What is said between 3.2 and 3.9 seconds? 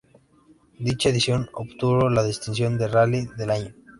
del Año".